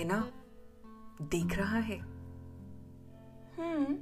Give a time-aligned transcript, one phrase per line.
[0.00, 0.30] है ना?
[1.22, 1.98] देख रहा है।
[3.58, 3.98] हम्म।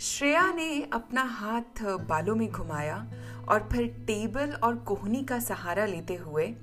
[0.00, 3.10] श्रेया ने अपना हाथ बालों में घुमाया
[3.48, 6.56] और फिर टेबल और कोहनी का सहारा लेते हुए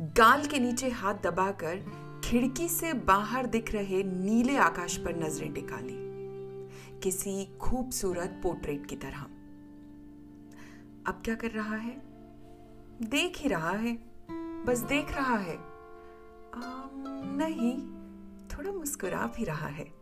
[0.00, 1.76] गाल के नीचे हाथ दबाकर
[2.24, 6.06] खिड़की से बाहर दिख रहे नीले आकाश पर नज़रें टिका ली
[7.00, 9.22] किसी खूबसूरत पोर्ट्रेट की तरह।
[11.06, 12.02] अब क्या कर रहा है?
[13.02, 13.98] देख ही रहा है।
[14.64, 15.75] बस देख रहा है।
[17.38, 17.78] नहीं,
[18.48, 19.92] थोड़ा मुस्कुरा भी रहा है।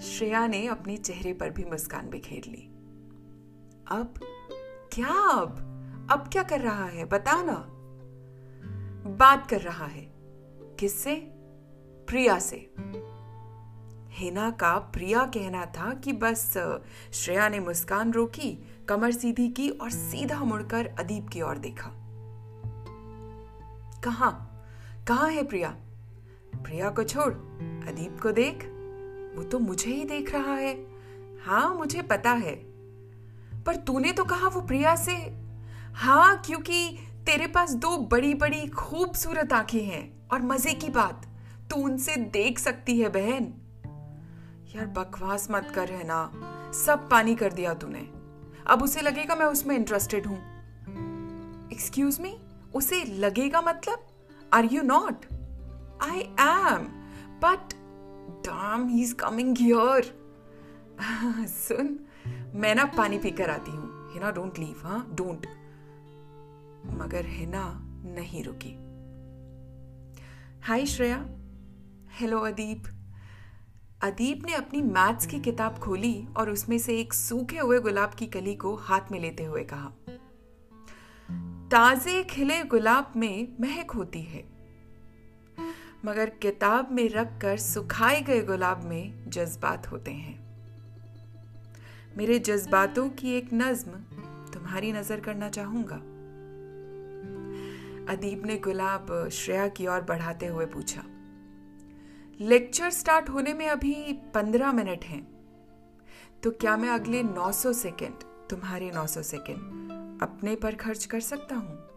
[0.00, 2.70] श्रेया ने अपने चेहरे पर भी मुस्कान बिखेर ली।
[3.88, 4.14] अब,
[4.92, 5.70] क्या अब?
[6.12, 7.04] अब क्या कर रहा है?
[7.04, 7.70] बता ना।
[9.10, 10.12] बात कर रहा है।
[10.78, 11.14] किससे?
[12.08, 12.74] प्रिया से।
[14.08, 16.54] हेना का प्रिया कहना था कि बस,
[17.12, 21.90] श्रेया ने मुस्कान रोकी, कमर सीधी की और सीधा मुड़कर अदीप की ओर देखा।
[24.04, 24.50] कहा?
[25.08, 25.68] कहा है प्रिया?
[26.54, 27.32] प्रिया को छोड़,
[27.88, 28.54] अदीप को देख।
[29.36, 30.86] वो तो मुझे ही देख रहा है।
[31.44, 32.54] हाँ मुझे पता है।
[33.66, 35.12] पर तूने तो कहा वो प्रिया से
[35.94, 41.26] हाँ क्योंकि तेरे पास दो बड़ी बड़ी खूबसूरत आँखें हैं और मज़े की बात।
[41.70, 43.54] तू उनसे देख सकती है, बहन।
[44.76, 46.32] यार, बकवास मत कर, है ना?
[46.86, 48.10] सब पानी कर दिया तूने।
[48.66, 50.38] अब उसे लगेगा मैं उसमें इंटरेस्टेड हूँ।
[51.72, 52.40] एक्सक्यूज मी
[52.74, 54.06] उसे लगेगा मतलब?
[54.72, 55.24] You not
[56.02, 56.86] I am
[57.44, 57.74] but
[58.46, 60.12] damn he is coming here
[61.48, 61.98] सुन,
[62.54, 65.06] मैं ना पानी पीकर आती हूँ। हिना डोंट लीव हाँ?
[65.14, 65.46] डोंट
[66.98, 67.64] मगर हिना
[68.06, 68.74] नहीं रुकी।
[70.66, 71.16] हाय श्रेया।
[72.20, 72.84] हेलो अदीप
[74.02, 78.26] अदीप ने अपनी मैथ्स की किताब खोली और उसमें से एक सूखे हुए गुलाब की
[78.26, 79.92] कली को हाथ में लेते हुए कहा।
[81.74, 84.42] ताजे खिले गुलाब में महक होती है।
[86.04, 90.36] मगर किताब में रखकर सुखाए गए गुलाब में जज्बात होते हैं।
[92.16, 93.92] मेरे जज्बातों की एक नज्म
[94.52, 95.96] तुम्हारी नज़र करना चाहूँगा।
[98.12, 101.04] अदीब ने गुलाब श्रेया की ओर बढ़ाते हुए पूछा,
[102.40, 105.26] लेक्चर स्टार्ट होने में अभी पंद्रह मिनट हैं।
[106.42, 109.83] तो क्या मैं अगले 900 सेकंड, तुम्हारे 900 सेकंड
[110.22, 111.94] अपने पर खर्च कर सकता हूँ।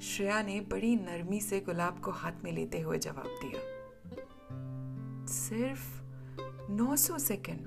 [0.00, 3.60] श्रेया ने बड़ी नरमी से गुलाब को हाथ में लेते हुए जवाब दिया।
[5.26, 6.02] सिर्फ़
[6.70, 7.64] 900 सेकेंड।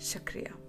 [0.00, 0.68] शुक्रिया।